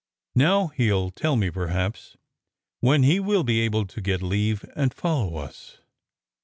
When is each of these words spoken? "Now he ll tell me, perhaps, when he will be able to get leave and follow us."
"Now 0.33 0.69
he 0.69 0.91
ll 0.91 1.11
tell 1.11 1.35
me, 1.35 1.51
perhaps, 1.51 2.17
when 2.79 3.03
he 3.03 3.19
will 3.19 3.43
be 3.43 3.59
able 3.59 3.85
to 3.85 4.01
get 4.01 4.23
leave 4.23 4.65
and 4.75 4.91
follow 4.91 5.35
us." 5.37 5.77